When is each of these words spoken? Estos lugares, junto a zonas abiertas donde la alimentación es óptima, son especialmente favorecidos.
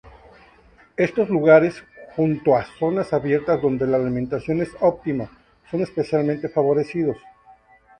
Estos 0.97 1.29
lugares, 1.29 1.83
junto 2.15 2.57
a 2.57 2.65
zonas 2.79 3.13
abiertas 3.13 3.61
donde 3.61 3.85
la 3.85 3.97
alimentación 3.97 4.59
es 4.59 4.71
óptima, 4.79 5.29
son 5.69 5.81
especialmente 5.81 6.49
favorecidos. 6.49 7.17